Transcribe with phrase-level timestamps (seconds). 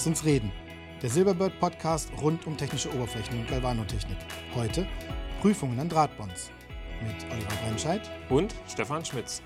[0.00, 0.50] Lasst uns reden.
[1.02, 4.16] Der Silberbird Podcast rund um technische Oberflächen und Galvanotechnik.
[4.54, 4.86] Heute
[5.42, 6.50] Prüfungen an Drahtbonds
[7.02, 9.42] mit Oliver Brennscheid und Stefan Schmitz.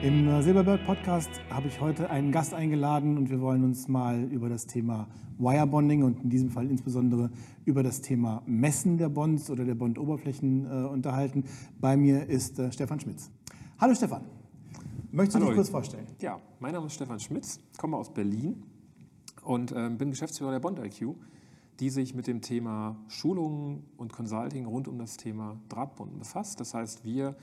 [0.00, 4.48] Im Silberbird Podcast habe ich heute einen Gast eingeladen und wir wollen uns mal über
[4.48, 7.30] das Thema Wirebonding und in diesem Fall insbesondere
[7.64, 11.46] über das Thema Messen der Bonds oder der Bondoberflächen äh, unterhalten.
[11.80, 13.32] Bei mir ist äh, Stefan Schmitz.
[13.80, 14.39] Hallo Stefan.
[15.12, 15.50] Möchtest du Hallo.
[15.50, 16.06] dich kurz vorstellen?
[16.20, 18.62] Ja, mein Name ist Stefan Schmitz, komme aus Berlin
[19.42, 21.16] und äh, bin Geschäftsführer der Bond IQ,
[21.80, 26.60] die sich mit dem Thema Schulungen und Consulting rund um das Thema Drahtbonden befasst.
[26.60, 27.34] Das heißt, wir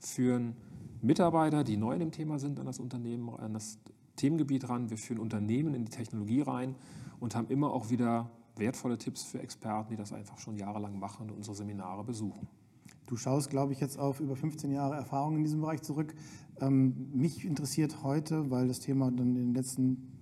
[0.00, 0.56] führen
[1.02, 3.78] Mitarbeiter, die neu in dem Thema sind, an das Unternehmen, an das
[4.16, 4.90] Themengebiet ran.
[4.90, 6.74] Wir führen Unternehmen in die Technologie rein
[7.20, 11.30] und haben immer auch wieder wertvolle Tipps für Experten, die das einfach schon jahrelang machen
[11.30, 12.48] und unsere Seminare besuchen.
[13.06, 16.14] Du schaust, glaube ich, jetzt auf über 15 Jahre Erfahrung in diesem Bereich zurück.
[16.60, 20.12] Ähm, mich interessiert heute, weil das Thema dann in den letzten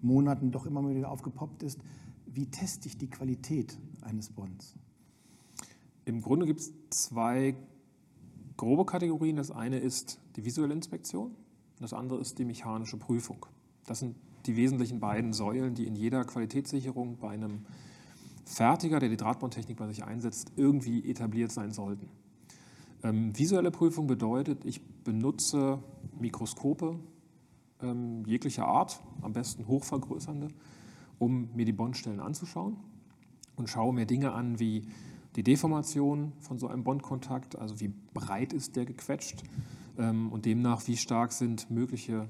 [0.00, 1.80] Monaten doch immer wieder aufgepoppt ist,
[2.26, 4.74] wie teste ich die Qualität eines Bonds?
[6.04, 7.54] Im Grunde gibt es zwei
[8.56, 9.36] grobe Kategorien.
[9.36, 11.34] Das eine ist die visuelle Inspektion,
[11.80, 13.46] das andere ist die mechanische Prüfung.
[13.86, 14.16] Das sind
[14.46, 17.66] die wesentlichen beiden Säulen, die in jeder Qualitätssicherung bei einem
[18.44, 22.08] Fertiger, der die Drahtbondtechnik bei sich einsetzt, irgendwie etabliert sein sollten.
[23.02, 25.82] Ähm, visuelle Prüfung bedeutet, ich benutze
[26.18, 26.98] Mikroskope
[27.82, 30.48] ähm, jeglicher Art, am besten hochvergrößernde,
[31.18, 32.76] um mir die Bondstellen anzuschauen
[33.56, 34.86] und schaue mir Dinge an wie
[35.36, 39.42] die Deformation von so einem Bondkontakt, also wie breit ist der gequetscht
[39.98, 42.28] ähm, und demnach wie stark sind mögliche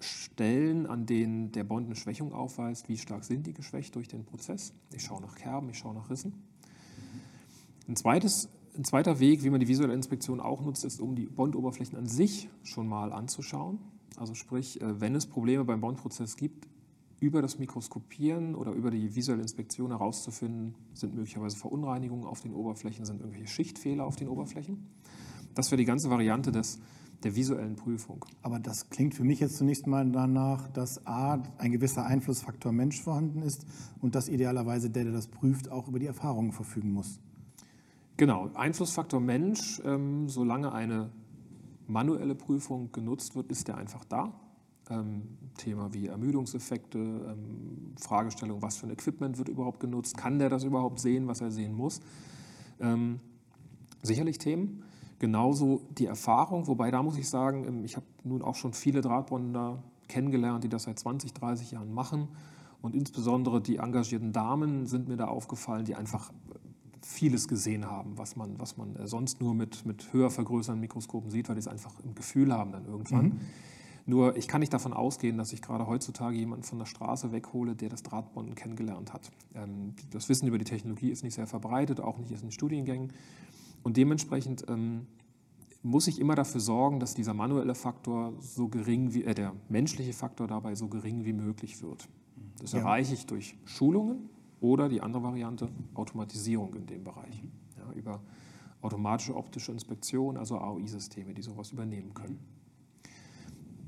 [0.00, 4.24] Stellen, an denen der Bond eine Schwächung aufweist, wie stark sind die geschwächt durch den
[4.24, 4.72] Prozess.
[4.92, 6.34] Ich schaue nach Kerben, ich schaue nach Rissen.
[7.88, 11.26] Ein zweites ein zweiter Weg, wie man die visuelle Inspektion auch nutzt, ist, um die
[11.26, 13.80] Bondoberflächen an sich schon mal anzuschauen.
[14.16, 16.68] Also sprich, äh, wenn es Probleme beim Bondprozess gibt,
[17.20, 23.04] über das Mikroskopieren oder über die visuelle Inspektion herauszufinden, sind möglicherweise Verunreinigungen auf den Oberflächen,
[23.04, 24.86] sind irgendwelche Schichtfehler auf den Oberflächen.
[25.54, 26.78] Das wäre die ganze Variante des,
[27.24, 28.24] der visuellen Prüfung.
[28.42, 33.02] Aber das klingt für mich jetzt zunächst mal danach, dass A, ein gewisser Einflussfaktor Mensch
[33.02, 33.66] vorhanden ist
[34.00, 37.18] und dass idealerweise der, der das prüft, auch über die Erfahrungen verfügen muss.
[38.18, 41.10] Genau, Einflussfaktor Mensch, ähm, solange eine
[41.86, 44.32] manuelle Prüfung genutzt wird, ist der einfach da.
[44.90, 45.22] Ähm,
[45.56, 50.64] Thema wie Ermüdungseffekte, ähm, Fragestellung, was für ein Equipment wird überhaupt genutzt, kann der das
[50.64, 52.00] überhaupt sehen, was er sehen muss.
[52.80, 53.20] Ähm,
[54.02, 54.82] sicherlich Themen.
[55.20, 59.00] Genauso die Erfahrung, wobei da muss ich sagen, ähm, ich habe nun auch schon viele
[59.00, 62.26] Drahtbonder kennengelernt, die das seit 20, 30 Jahren machen.
[62.82, 66.32] Und insbesondere die engagierten Damen sind mir da aufgefallen, die einfach
[67.02, 71.30] vieles gesehen haben, was man, was man äh, sonst nur mit, mit höher vergrößernden Mikroskopen
[71.30, 73.24] sieht, weil die es einfach im Gefühl haben dann irgendwann.
[73.24, 73.40] Mhm.
[74.06, 77.76] Nur ich kann nicht davon ausgehen, dass ich gerade heutzutage jemanden von der Straße weghole,
[77.76, 79.30] der das Drahtbonden kennengelernt hat.
[79.54, 83.12] Ähm, das Wissen über die Technologie ist nicht sehr verbreitet, auch nicht in den Studiengängen.
[83.82, 85.06] Und dementsprechend ähm,
[85.82, 90.14] muss ich immer dafür sorgen, dass dieser manuelle Faktor so gering wie, äh, der menschliche
[90.14, 92.08] Faktor dabei so gering wie möglich wird.
[92.60, 92.78] Das ja.
[92.78, 94.30] erreiche ich durch Schulungen,
[94.60, 97.42] oder die andere Variante, Automatisierung in dem Bereich.
[97.76, 98.20] Ja, über
[98.80, 102.38] automatische optische Inspektion, also AOI-Systeme, die sowas übernehmen können.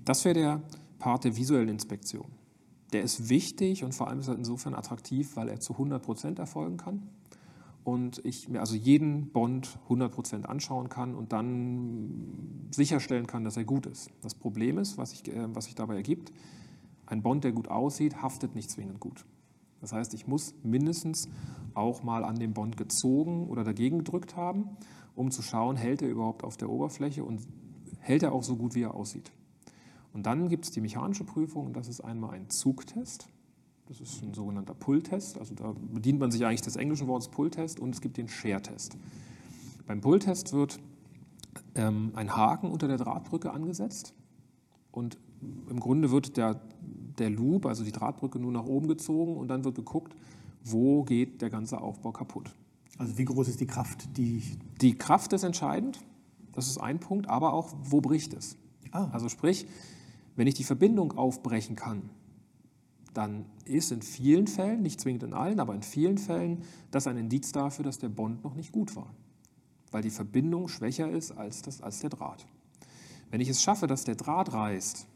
[0.04, 0.62] Das wäre der
[0.98, 2.26] Part der visuellen Inspektion.
[2.92, 6.38] Der ist wichtig und vor allem ist er insofern attraktiv, weil er zu 100 Prozent
[6.41, 7.09] erfolgen kann
[7.84, 13.56] und ich mir also jeden Bond 100 Prozent anschauen kann und dann sicherstellen kann, dass
[13.56, 14.10] er gut ist.
[14.22, 16.32] Das Problem ist, was äh, was sich dabei ergibt,
[17.06, 19.25] ein Bond, der gut aussieht, haftet nicht zwingend gut.
[19.80, 21.28] Das heißt, ich muss mindestens
[21.74, 24.76] auch mal an dem Bond gezogen oder dagegen gedrückt haben,
[25.14, 27.41] um zu schauen, hält er überhaupt auf der Oberfläche und
[27.98, 29.32] hält er auch so gut, wie er aussieht.
[30.12, 33.28] Und dann gibt es die mechanische Prüfung und das ist einmal ein Zugtest.
[33.86, 35.38] Das ist ein sogenannter Pull-Test.
[35.38, 38.97] Also da bedient man sich eigentlich des englischen Wortes Pull-Test und es gibt den Share-Test.
[39.86, 40.80] Beim Pull-Test wird
[41.74, 44.15] ähm, ein Haken unter der Drahtbrücke angesetzt
[44.92, 45.18] und
[45.68, 46.60] im Grunde wird der
[47.20, 50.16] der Loop, also die Drahtbrücke, nur nach oben gezogen und dann wird geguckt,
[50.64, 52.54] wo geht der ganze Aufbau kaputt.
[52.98, 54.42] Also wie groß ist die Kraft, die...
[54.80, 56.00] Die Kraft ist entscheidend,
[56.52, 58.56] das ist ein Punkt, aber auch, wo bricht es?
[58.90, 59.08] Ah.
[59.12, 59.66] Also sprich,
[60.36, 62.10] wenn ich die Verbindung aufbrechen kann,
[63.14, 67.16] dann ist in vielen Fällen, nicht zwingend in allen, aber in vielen Fällen, das ein
[67.16, 69.12] Indiz dafür, dass der Bond noch nicht gut war,
[69.90, 72.46] weil die Verbindung schwächer ist als, das, als der Draht.
[73.30, 75.06] Wenn ich es schaffe, dass der Draht reißt,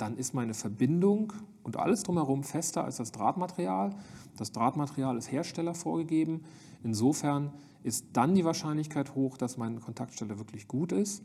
[0.00, 1.32] dann ist meine Verbindung
[1.62, 3.94] und alles drumherum fester als das Drahtmaterial.
[4.36, 6.42] Das Drahtmaterial ist Hersteller vorgegeben.
[6.82, 7.52] Insofern
[7.82, 11.22] ist dann die Wahrscheinlichkeit hoch, dass meine Kontaktstelle wirklich gut ist.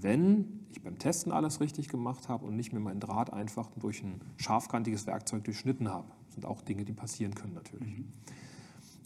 [0.00, 4.02] wenn ich beim Testen alles richtig gemacht habe und nicht mir meinen Draht einfach durch
[4.02, 6.08] ein scharfkantiges Werkzeug durchschnitten habe.
[6.26, 8.00] Das sind auch Dinge, die passieren können natürlich.
[8.00, 8.12] Mhm.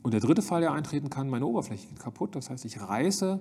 [0.02, 2.34] Und der dritte Fall, der eintreten kann, meine Oberfläche geht kaputt.
[2.34, 3.38] Das heißt, ich reiße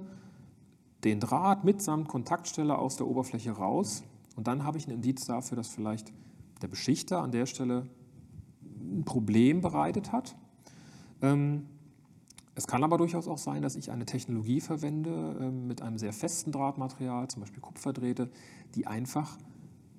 [1.03, 4.03] den Draht mitsamt Kontaktstelle aus der Oberfläche raus
[4.37, 6.13] und dann habe ich ein Indiz dafür, dass vielleicht
[6.61, 7.87] der Beschichter an der Stelle
[8.61, 10.35] ein Problem bereitet hat.
[11.21, 11.65] Ähm,
[12.53, 16.13] es kann aber durchaus auch sein, dass ich eine Technologie verwende äh, mit einem sehr
[16.13, 18.29] festen Drahtmaterial, zum Beispiel Kupferdrähte,
[18.75, 19.37] die einfach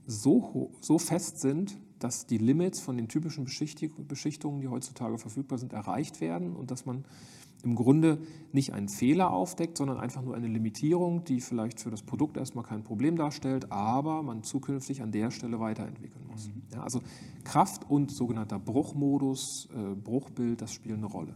[0.06, 5.73] so, so fest sind, dass die Limits von den typischen Beschichtungen, die heutzutage verfügbar sind,
[5.73, 7.05] erreicht werden und dass man
[7.63, 8.21] im Grunde
[8.53, 12.65] nicht einen Fehler aufdeckt, sondern einfach nur eine Limitierung, die vielleicht für das Produkt erstmal
[12.65, 16.49] kein Problem darstellt, aber man zukünftig an der Stelle weiterentwickeln muss.
[16.49, 16.63] Mhm.
[16.73, 17.01] Ja, also
[17.45, 21.35] Kraft und sogenannter Bruchmodus, äh, Bruchbild, das spielen eine Rolle.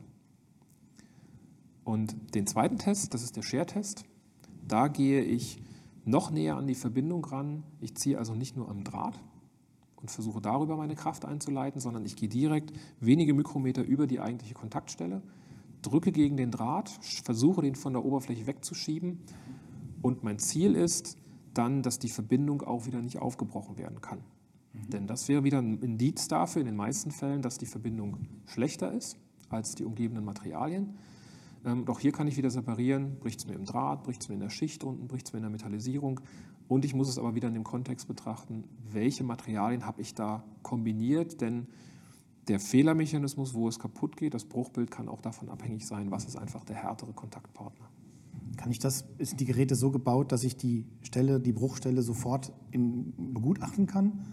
[1.85, 4.05] Und den zweiten Test, das ist der Share-Test,
[4.67, 5.61] da gehe ich
[6.05, 7.65] noch näher an die Verbindung ran.
[7.81, 9.21] Ich ziehe also nicht nur am Draht
[9.97, 14.55] und versuche darüber meine Kraft einzuleiten, sondern ich gehe direkt wenige Mikrometer über die eigentliche
[14.55, 15.23] Kontaktstelle,
[15.82, 16.90] drücke gegen den Draht,
[17.25, 19.20] versuche den von der Oberfläche wegzuschieben
[20.02, 21.17] und mein Ziel ist
[21.55, 24.19] dann, dass die Verbindung auch wieder nicht aufgebrochen werden kann.
[24.73, 24.90] Mhm.
[24.90, 28.93] Denn das wäre wieder ein Indiz dafür in den meisten Fällen, dass die Verbindung schlechter
[28.93, 29.17] ist
[29.49, 30.99] als die umgebenden Materialien.
[31.64, 34.35] Ähm, doch hier kann ich wieder separieren, bricht es mir im Draht, bricht es mir
[34.35, 36.20] in der Schicht unten, bricht es mir in der Metallisierung.
[36.69, 40.43] Und ich muss es aber wieder in dem Kontext betrachten, welche Materialien habe ich da
[40.62, 41.67] kombiniert, denn
[42.49, 46.37] der Fehlermechanismus, wo es kaputt geht, das Bruchbild kann auch davon abhängig sein, was ist
[46.37, 47.89] einfach der härtere Kontaktpartner.
[48.56, 52.53] Kann ich das, sind die Geräte so gebaut, dass ich die Stelle, die Bruchstelle sofort
[52.71, 54.25] in, begutachten kann?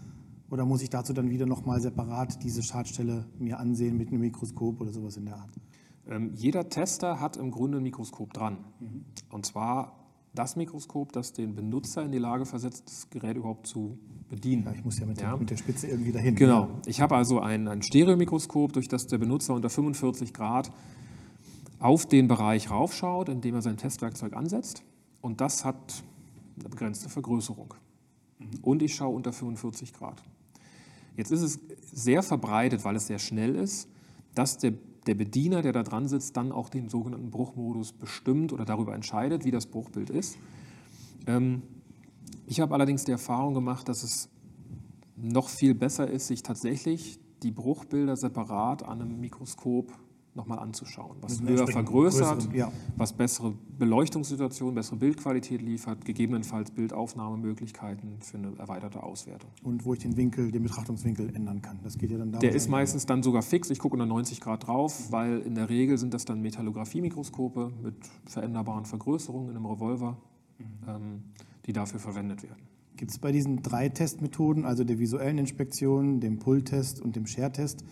[0.50, 4.80] Oder muss ich dazu dann wieder nochmal separat diese Schadstelle mir ansehen mit einem Mikroskop
[4.80, 5.50] oder sowas in der Art?
[6.08, 8.58] Ähm, jeder Tester hat im Grunde ein Mikroskop dran.
[8.80, 9.04] Mhm.
[9.30, 9.99] Und zwar
[10.34, 13.98] das Mikroskop, das den Benutzer in die Lage versetzt, das Gerät überhaupt zu
[14.28, 14.64] bedienen.
[14.64, 15.30] Ja, ich muss ja mit, ja.
[15.30, 16.36] Der, mit der Spitze irgendwie dahin.
[16.36, 16.68] Genau.
[16.86, 20.70] Ich habe also ein, ein Stereomikroskop, durch das der Benutzer unter 45 Grad
[21.80, 24.84] auf den Bereich raufschaut, in dem er sein Testwerkzeug ansetzt.
[25.20, 26.04] Und das hat
[26.58, 27.74] eine begrenzte Vergrößerung.
[28.38, 28.46] Mhm.
[28.62, 30.22] Und ich schaue unter 45 Grad.
[31.16, 31.60] Jetzt ist es
[31.92, 33.88] sehr verbreitet, weil es sehr schnell ist,
[34.34, 34.74] dass der
[35.06, 39.44] der Bediener, der da dran sitzt, dann auch den sogenannten Bruchmodus bestimmt oder darüber entscheidet,
[39.44, 40.36] wie das Bruchbild ist.
[41.26, 41.62] Ähm,
[42.46, 44.28] ich habe allerdings die Erfahrung gemacht, dass es
[45.16, 49.92] noch viel besser ist, sich tatsächlich die Bruchbilder separat an einem Mikroskop
[50.34, 52.70] nochmal anzuschauen, was höher vergrößert, ja.
[52.96, 59.50] was bessere Beleuchtungssituationen, bessere Bildqualität liefert, gegebenenfalls Bildaufnahmemöglichkeiten für eine erweiterte Auswertung.
[59.64, 61.80] Und wo ich den Winkel, den Betrachtungswinkel ändern kann.
[61.82, 63.70] Das geht ja dann Der ist meistens dann sogar fix.
[63.70, 65.12] Ich gucke unter 90 Grad drauf, mhm.
[65.12, 67.96] weil in der Regel sind das dann Metallographie-Mikroskope mit
[68.26, 70.16] veränderbaren Vergrößerungen in einem Revolver,
[70.58, 70.64] mhm.
[70.88, 71.22] ähm,
[71.66, 72.62] die dafür verwendet werden.
[72.96, 77.82] Gibt es bei diesen drei Testmethoden, also der visuellen Inspektion, dem Pull-Test und dem Share-Test,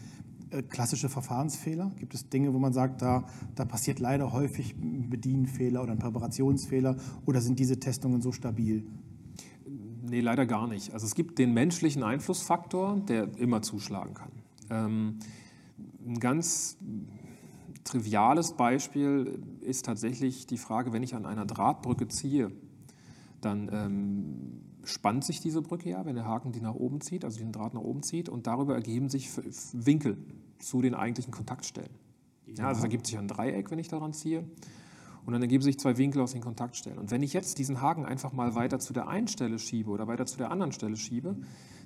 [0.69, 1.93] klassische Verfahrensfehler?
[1.97, 5.99] Gibt es Dinge, wo man sagt, da, da passiert leider häufig ein Bedienfehler oder ein
[5.99, 6.97] Präparationsfehler
[7.27, 8.87] oder sind diese Testungen so stabil?
[10.03, 10.95] Nee, leider gar nicht.
[10.95, 14.33] Also es gibt den menschlichen Einflussfaktor, der immer zuschlagen kann.
[14.71, 15.19] Ähm,
[16.07, 16.79] ein ganz
[17.85, 22.51] triviales Beispiel ist tatsächlich die Frage, wenn ich an einer Drahtbrücke ziehe,
[23.41, 27.39] dann ähm, spannt sich diese Brücke ja, wenn der Haken die nach oben zieht, also
[27.39, 29.31] den Draht nach oben zieht, und darüber ergeben sich
[29.73, 30.19] Winkel
[30.59, 31.91] zu den eigentlichen Kontaktstellen.
[32.47, 34.45] Ja, also ergibt sich ein Dreieck, wenn ich daran ziehe.
[35.27, 36.99] Und dann ergeben sich zwei Winkel aus den Kontaktstellen.
[36.99, 40.07] Und wenn ich jetzt diesen Haken einfach mal weiter zu der einen Stelle schiebe oder
[40.07, 41.37] weiter zu der anderen Stelle schiebe,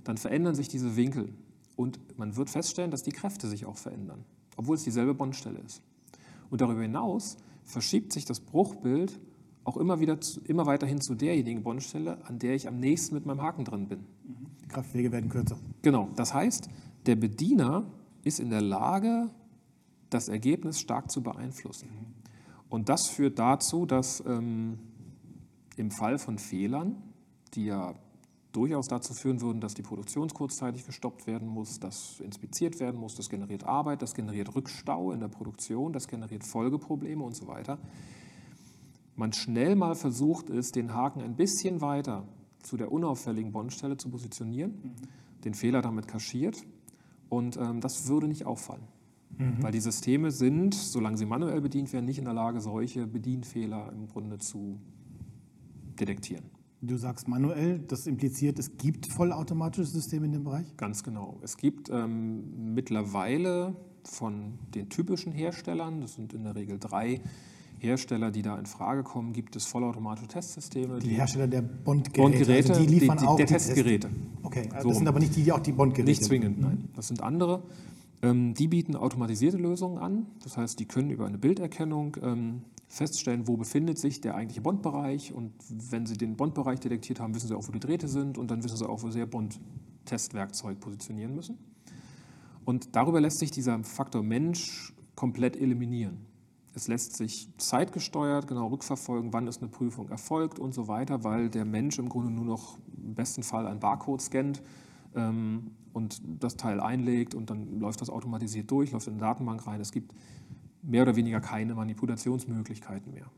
[0.04, 1.34] dann verändern sich diese Winkel.
[1.74, 4.24] Und man wird feststellen, dass die Kräfte sich auch verändern,
[4.56, 5.82] obwohl es dieselbe Bondstelle ist.
[6.50, 9.18] Und darüber hinaus verschiebt sich das Bruchbild
[9.64, 13.26] auch immer wieder zu, immer weiterhin zu derjenigen Bondstelle, an der ich am nächsten mit
[13.26, 14.06] meinem Haken drin bin.
[14.62, 15.56] Die Kraftwege werden kürzer.
[15.82, 16.08] Genau.
[16.16, 16.68] Das heißt,
[17.06, 17.86] der Bediener
[18.24, 19.30] ist in der Lage,
[20.10, 21.88] das Ergebnis stark zu beeinflussen.
[22.68, 24.78] Und das führt dazu, dass ähm,
[25.76, 26.96] im Fall von Fehlern,
[27.54, 27.94] die ja
[28.52, 33.14] durchaus dazu führen würden, dass die Produktion kurzzeitig gestoppt werden muss, dass inspiziert werden muss,
[33.14, 37.78] das generiert Arbeit, das generiert Rückstau in der Produktion, das generiert Folgeprobleme und so weiter,
[39.16, 42.26] man schnell mal versucht ist, den Haken ein bisschen weiter
[42.62, 45.40] zu der unauffälligen Bondstelle zu positionieren, mhm.
[45.44, 46.64] den Fehler damit kaschiert
[47.32, 48.82] und ähm, das würde nicht auffallen.
[49.38, 49.62] Mhm.
[49.62, 53.90] Weil die Systeme sind, solange sie manuell bedient werden, nicht in der Lage, solche Bedienfehler
[53.90, 54.78] im Grunde zu
[55.98, 56.44] detektieren.
[56.82, 60.76] Du sagst manuell, das impliziert, es gibt vollautomatische Systeme in dem Bereich?
[60.76, 61.38] Ganz genau.
[61.42, 67.22] Es gibt ähm, mittlerweile von den typischen Herstellern, das sind in der Regel drei
[67.82, 71.00] Hersteller, die da in Frage kommen, gibt es vollautomatische Testsysteme.
[71.00, 74.08] Die, Hersteller der Bondgeräte, Bondgeräte also die liefern die, die, auch der die Testgeräte.
[74.08, 76.60] Test okay, also So das sind aber nicht die, die auch die Bondgeräte Nicht zwingend,
[76.60, 76.88] nein.
[76.94, 77.62] Das sind andere.
[78.22, 80.26] Ähm, die bieten automatisierte Lösungen an.
[80.44, 85.32] Das heißt, die können über eine Bilderkennung ähm, feststellen, wo befindet sich der eigentliche Bondbereich.
[85.32, 88.38] Und wenn sie den Bondbereich detektiert haben, wissen sie auch, wo die Drähte sind.
[88.38, 91.58] Und dann wissen sie auch, wo sie ihr Bond-Testwerkzeug positionieren müssen.
[92.64, 96.31] Und darüber lässt sich dieser Faktor Mensch komplett eliminieren.
[96.74, 101.50] Es lässt sich zeitgesteuert genau rückverfolgen, wann ist eine Prüfung erfolgt und so weiter, weil
[101.50, 104.62] der Mensch im Grunde nur noch im besten Fall einen Barcode scannt
[105.14, 109.66] ähm, und das Teil einlegt und dann läuft das automatisiert durch, läuft in eine Datenbank
[109.66, 109.80] rein.
[109.80, 110.14] Es gibt
[110.82, 113.30] mehr oder weniger keine Manipulationsmöglichkeiten mehr.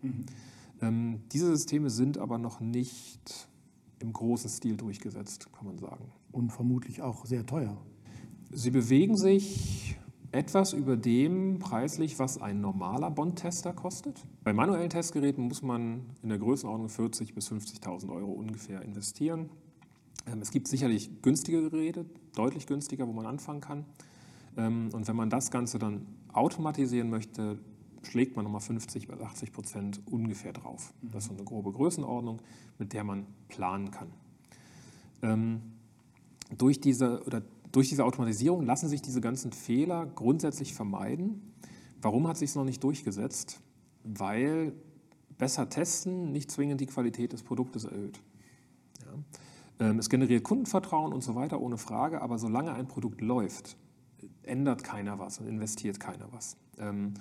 [0.81, 3.49] Ähm, diese Systeme sind aber noch nicht
[3.99, 6.13] im großen Stil durchgesetzt, kann man sagen.
[6.31, 7.77] Und vermutlich auch sehr teuer.
[8.51, 9.97] Sie bewegen sich
[10.35, 14.25] etwas über dem preislich, was ein normaler Bond-Tester kostet.
[14.43, 19.49] Bei manuellen Testgeräten muss man in der Größenordnung 40.000 bis 50.000 Euro ungefähr investieren.
[20.27, 23.85] Ähm, Es gibt sicherlich günstige Geräte, deutlich günstiger, wo man anfangen kann.
[24.57, 27.59] Ähm, Und wenn man das Ganze dann automatisieren möchte,
[28.03, 30.93] schlägt man nochmal 50 bis 80 Prozent ungefähr drauf.
[31.01, 32.43] Das ist so eine grobe Größenordnung,
[32.79, 34.09] mit der man planen kann.
[35.23, 35.61] Ähm,
[36.59, 37.43] durch diese, oder
[37.75, 41.55] durch diese Automatisierung lassen sich diese ganzen Fehler grundsätzlich vermeiden.
[42.01, 43.61] Warum hat sich es noch nicht durchgesetzt?
[44.05, 44.75] Weil
[45.39, 48.21] besser testen nicht zwingend die Qualität des Produktes erhöht.
[49.05, 49.89] Ja.
[49.89, 53.77] Ähm, Es generiert Kundenvertrauen und so weiter, ohne Frage, aber solange ein Produkt läuft,
[54.45, 56.57] ändert keiner was und investiert keiner was.
[56.79, 57.15] Ähm,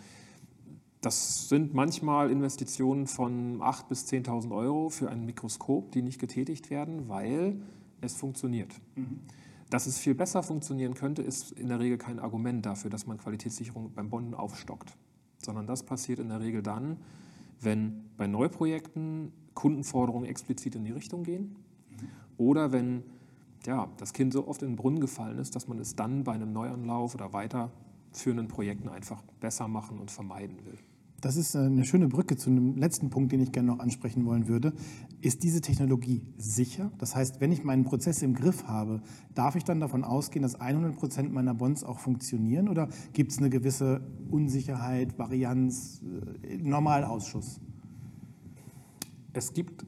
[1.02, 6.70] Das sind manchmal Investitionen von 8.000 bis 10.000 Euro für ein Mikroskop, die nicht getätigt
[6.70, 7.60] werden, weil
[8.02, 8.74] es funktioniert.
[9.74, 13.18] Dass es viel besser funktionieren könnte, ist in der Regel kein Argument dafür, dass man
[13.18, 14.96] Qualitätssicherung beim Bonden aufstockt,
[15.40, 16.98] sondern das passiert in der Regel dann,
[17.60, 21.56] wenn bei Neuprojekten Kundenforderungen explizit in die Richtung gehen
[22.38, 23.02] oder wenn
[23.66, 26.34] ja, das Kind so oft in den Brunnen gefallen ist, dass man es dann bei
[26.34, 30.78] einem Neuanlauf oder weiterführenden Projekten einfach besser machen und vermeiden will.
[31.24, 34.26] Das ist äh, eine schöne Brücke zu einem letzten Punkt, den ich gerne noch ansprechen
[34.26, 34.74] wollen würde.
[35.22, 36.92] Ist diese Technologie sicher?
[36.98, 39.02] Das heißt, wenn ich meinen Prozess im Griff habe,
[39.34, 42.68] darf ich dann davon ausgehen, dass 100 Prozent meiner Bonds auch funktionieren?
[42.68, 44.02] Oder gibt es eine gewisse
[44.32, 46.02] Unsicherheit, Varianz,
[46.42, 47.62] äh, Normalausschuss?
[49.32, 49.86] Es gibt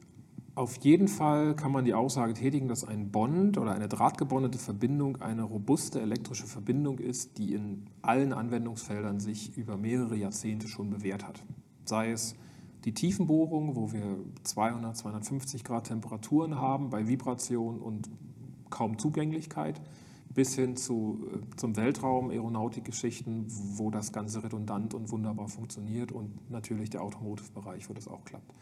[0.56, 5.20] auf jeden Fall, kann man die Aussage tätigen, dass ein Bond oder eine drahtgebondete Verbindung
[5.20, 11.28] eine robuste elektrische Verbindung ist, die in allen Anwendungsfeldern sich über mehrere Jahrzehnte schon bewährt
[11.28, 11.44] hat.
[11.84, 12.36] Sei es
[12.86, 18.08] die Tiefenbohrung, wo wir 200, 250 Grad Temperaturen haben bei Vibration und
[18.70, 19.82] kaum Zugänglichkeit,
[20.32, 23.44] bis hin zu, äh, zum Weltraum, Aeronautikgeschichten,
[23.76, 28.54] wo das Ganze redundant und wunderbar funktioniert und natürlich der Automotive-Bereich, wo das auch klappt.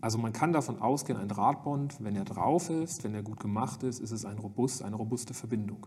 [0.00, 3.82] Also man kann davon ausgehen, ein Drahtbond, wenn er drauf ist, wenn er gut gemacht
[3.82, 5.86] ist, ist es ein robust, eine robuste Verbindung.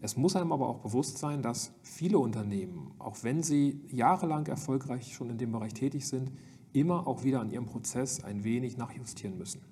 [0.00, 5.14] Es muss einem aber auch bewusst sein, dass viele Unternehmen, auch wenn sie jahrelang erfolgreich
[5.14, 6.30] schon in dem Bereich tätig sind,
[6.72, 9.62] immer auch wieder an ihrem Prozess ein wenig nachjustieren müssen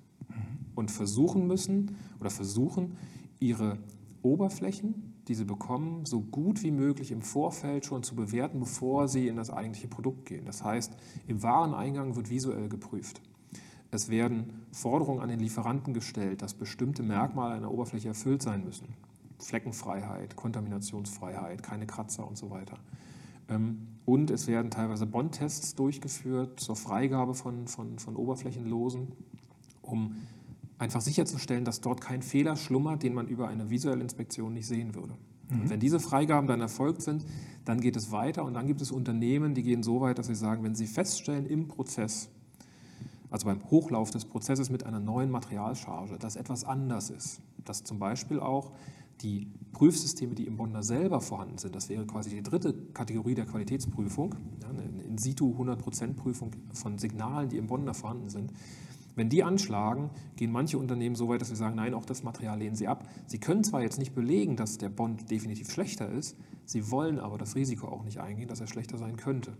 [0.73, 2.97] und versuchen müssen oder versuchen,
[3.39, 3.77] ihre
[4.23, 9.27] Oberflächen, die sie bekommen, so gut wie möglich im Vorfeld schon zu bewerten, bevor sie
[9.27, 10.45] in das eigentliche Produkt gehen.
[10.45, 10.97] Das heißt,
[11.27, 13.21] im Wareneingang wird visuell geprüft.
[13.95, 18.89] Es werden Forderungen an den Lieferanten gestellt, dass bestimmte Merkmale einer Oberfläche erfüllt sein müssen.
[19.39, 22.77] Fleckenfreiheit, Kontaminationsfreiheit, keine Kratzer und so weiter.
[23.49, 29.13] Ähm, Und es werden teilweise Bondtests durchgeführt zur Freigabe von, von, von Oberflächenlosen,
[29.81, 30.15] um
[30.77, 34.93] einfach sicherzustellen, dass dort kein Fehler schlummert, den man über eine visuelle Inspektion nicht sehen
[34.93, 35.15] würde.
[35.49, 37.23] Und wenn diese Freigaben dann erfolgt sind,
[37.65, 40.35] dann geht es weiter und dann gibt es Unternehmen, die gehen so weit, dass sie
[40.35, 42.29] sagen, wenn sie feststellen im Prozess,
[43.29, 47.99] also beim Hochlauf des Prozesses mit einer neuen Materialcharge, dass etwas anders ist, dass zum
[47.99, 48.71] Beispiel auch
[49.21, 53.45] die Prüfsysteme, die im Bonder selber vorhanden sind, das wäre quasi die dritte Kategorie der
[53.45, 54.35] Qualitätsprüfung,
[54.67, 58.51] eine In-situ 100%-Prüfung von Signalen, die im Bonder vorhanden sind,
[59.15, 62.59] wenn die anschlagen, gehen manche Unternehmen so weit, dass sie sagen, nein, auch das Material
[62.59, 63.07] lehnen sie ab.
[63.27, 67.37] Sie können zwar jetzt nicht belegen, dass der Bond definitiv schlechter ist, sie wollen aber
[67.37, 69.53] das Risiko auch nicht eingehen, dass er schlechter sein könnte.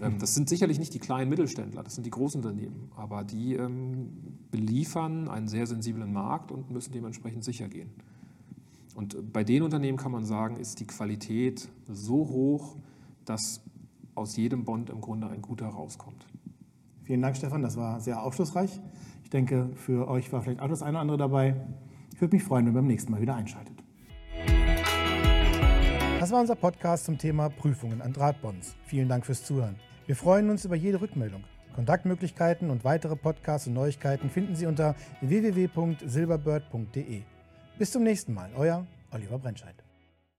[0.00, 3.54] Ähm, das sind sicherlich nicht die kleinen Mittelständler, das sind die großen Unternehmen, aber die
[3.54, 7.90] ähm, beliefern einen sehr sensiblen Markt und müssen dementsprechend sicher gehen.
[8.94, 12.76] Und äh, bei den Unternehmen kann man sagen, ist die Qualität so hoch,
[13.24, 13.62] dass
[14.14, 16.26] aus jedem Bond im Grunde ein guter rauskommt.
[17.10, 17.60] Vielen Dank, Stefan.
[17.60, 18.80] Das war sehr aufschlussreich.
[19.24, 21.56] Ich denke, für euch war vielleicht auch das eine oder andere dabei.
[22.14, 23.82] Ich würde mich freuen, wenn ihr beim nächsten Mal wieder einschaltet.
[26.20, 28.76] Das war unser Podcast zum Thema Prüfungen an Drahtbonds.
[28.84, 29.74] Vielen Dank fürs Zuhören.
[30.06, 31.42] Wir freuen uns über jede Rückmeldung.
[31.74, 37.22] Kontaktmöglichkeiten und weitere Podcasts und Neuigkeiten finden Sie unter www.silberbird.de.
[37.76, 39.74] Bis zum nächsten Mal, euer Oliver Brentscheid.